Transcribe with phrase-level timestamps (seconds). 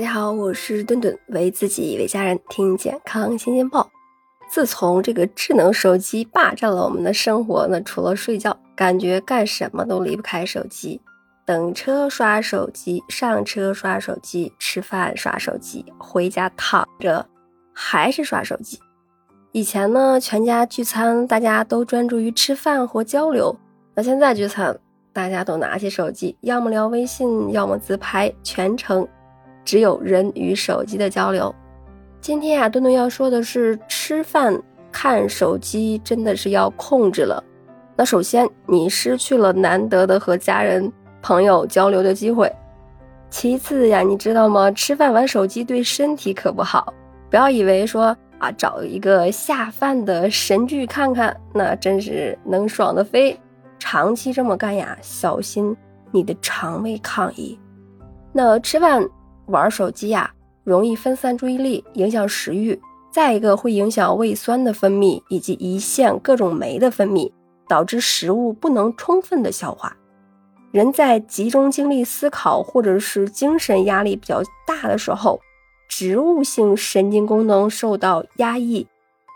[0.00, 3.86] 大家好，我是顿顿，为自己为家人听健康新鲜报。
[4.48, 10.98] 自从这个智能手机霸占了我们的生活，那除了睡觉，感觉干什么都离不开手机。
[11.44, 17.26] 等车刷手机，上车刷手机，吃饭刷手机，回家躺着
[17.74, 18.78] 还是刷手机。
[19.52, 23.54] 以前呢，全家聚餐，大家都专注于吃饭或交流。
[23.94, 24.80] 那现在聚餐，
[25.12, 29.06] 大家都拿起手机，要么聊微信，要么自拍，全程。
[29.70, 31.54] 只有人与手机的交流。
[32.20, 34.60] 今天呀，顿顿要说的是，吃饭
[34.90, 37.40] 看手机真的是要控制了。
[37.94, 42.52] 那首先，你失去了难得的和家人朋友交流的机会。
[43.30, 44.72] 其次呀，你知道吗？
[44.72, 46.92] 吃饭玩手机对身体可不好。
[47.30, 48.06] 不要以为说
[48.40, 53.38] 啊，找一个下饭的神剧看看，那真是能爽的飞。
[53.78, 55.76] 长期这么干呀，小心
[56.10, 57.56] 你的肠胃抗议。
[58.32, 59.08] 那吃饭。
[59.50, 60.32] 玩手机呀，
[60.64, 62.80] 容易分散注意力，影响食欲。
[63.12, 67.32] 再一个，会影响胃酸的分泌以及胰腺各种酶的分泌，
[67.68, 69.96] 导致食物不能充分的消化。
[70.70, 75.40] 人在集中精力思考或者是精神压力比较大的时候，
[75.88, 78.86] 植物性神经功能受到压抑，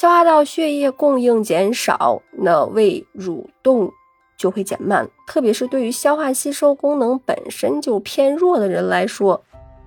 [0.00, 3.90] 消化道血液供应减少，那胃蠕动
[4.38, 5.10] 就会减慢。
[5.26, 9.42] 特别是对于消化吸收功能本身就偏弱的人来说。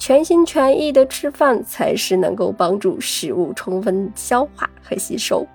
[0.00, 5.46] 全心全意的吃饭才是能够帮助食物充分消化和吸收。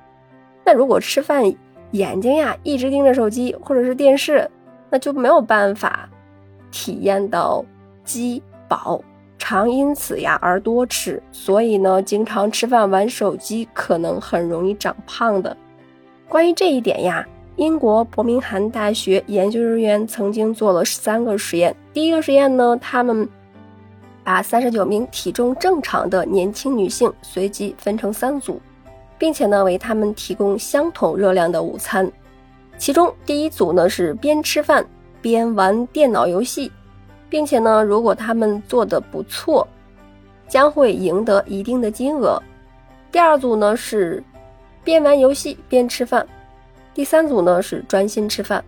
[0.63, 1.43] 那如果吃饭
[1.91, 4.47] 眼睛呀一直盯着手机或者是电视，
[4.91, 6.07] 那就没有办法
[6.71, 7.65] 体验到
[8.03, 9.01] 饥饱，
[9.39, 11.21] 常因此呀而多吃。
[11.31, 15.57] 所以呢，经常吃饭玩手机可能很容易长胖的。
[16.29, 21.75] 关于这一点呀，英国伯明翰大学研究人员曾经做了三个实验。
[21.91, 23.27] 第一个实验呢，他们。
[24.25, 28.59] 把三十九名体重正常的年轻女性随机分成三组，
[29.19, 32.11] 并且呢为她们提供相同热量的午餐。
[32.75, 34.83] 其中第一组呢是边吃饭
[35.21, 36.71] 边玩电脑游戏，
[37.29, 39.65] 并且呢如果他们做的不错，
[40.47, 42.41] 将会赢得一定的金额。
[43.11, 44.23] 第二组呢是
[44.83, 46.27] 边玩游戏边吃饭，
[46.95, 48.65] 第三组呢是专心吃饭。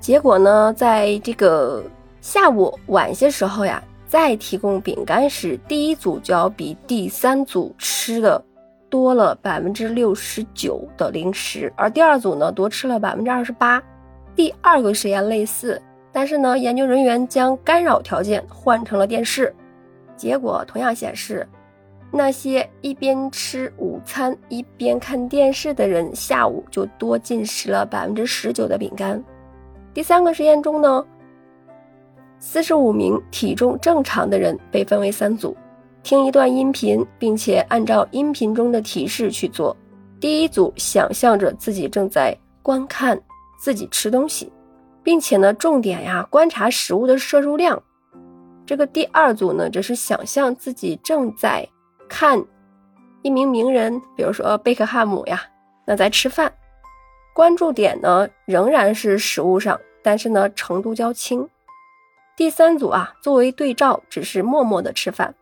[0.00, 1.82] 结果呢在这个
[2.20, 3.82] 下午晚些时候呀。
[4.12, 8.44] 再提供饼干时，第一组就要比第三组吃的
[8.90, 13.82] 多了百分之六十九的零食，而第二组呢多吃了百分之二十八。
[14.36, 15.80] 第二个实验类似，
[16.12, 19.54] 但是呢，研究人员将干扰条件换成了电视，
[20.14, 21.48] 结果同样显示，
[22.10, 29.24] 那些一边吃午餐一边看电视的人，下午就多进食了百分之十九的饼干。
[29.94, 31.02] 第三个实验中呢。
[32.44, 35.56] 四十五名体重正常的人被分为三组，
[36.02, 39.76] 听一段音频，并且按照音频中的提示去做。
[40.18, 43.16] 第一组想象着自己正在观看
[43.60, 44.52] 自己吃东西，
[45.04, 47.80] 并且呢，重点呀观察食物的摄入量。
[48.66, 51.64] 这个第二组呢，则是想象自己正在
[52.08, 52.44] 看
[53.22, 55.40] 一名名人，比如说贝克汉姆呀，
[55.86, 56.52] 那在吃饭，
[57.36, 61.48] 关注点呢仍然是食物上，但是呢程度较轻。
[62.34, 65.34] 第三组啊，作为对照，只是默默的吃饭。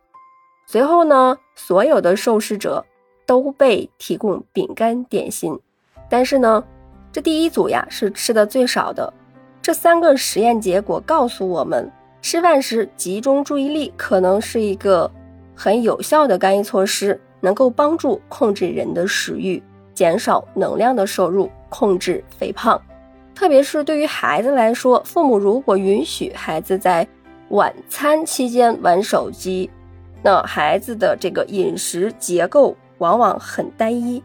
[0.67, 2.85] 随后呢，所有的受试者
[3.25, 5.57] 都被提供饼干点心，
[6.09, 6.61] 但是呢，
[7.11, 9.11] 这第一组呀是吃的最少的。
[9.61, 11.89] 这三个实验结果告诉我们，
[12.21, 15.09] 吃饭时集中注意力可能是一个
[15.55, 19.63] 很有效的干预措施，能够帮助控制人的食欲，
[19.93, 22.81] 减少能量的摄入，控制肥胖。
[23.33, 27.07] 特别是对于孩子来说，父母如果允许孩子在
[27.49, 29.69] 晚餐期间玩手机，
[30.21, 34.21] 那孩子的这个饮食结构往往很单一，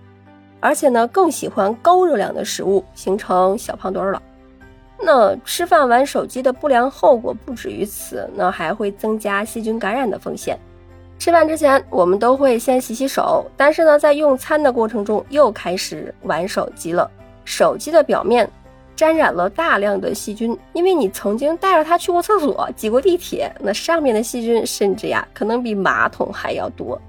[0.60, 4.22] 而且呢更喜欢高热量的食物，形成小胖墩儿了。
[5.02, 10.58] 那吃饭玩手机的不良后果不止于此，那还会增加细菌感染的风险。
[11.18, 17.10] 吃饭之前我们都会先洗洗手，但是呢在用餐的过程中又开始玩手机了，
[17.44, 18.48] 手机的表面。
[18.96, 27.00] 沾染了大量的细菌，因为你曾经带着它去过厕所、挤过地铁，那上面的细菌甚至呀，可能比马桶还要多。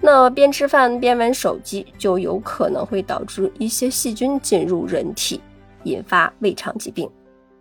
[0.00, 5.40] 那边吃饭边玩手机，就有可能会导致一些细菌进入人体，
[5.84, 7.08] 引发胃肠疾病。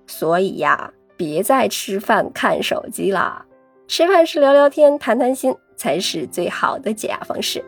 [0.08, 3.46] 所以呀，别再吃饭看手机啦，
[3.88, 7.64] 吃饭时聊聊天、谈谈心，才是最好的解压方式。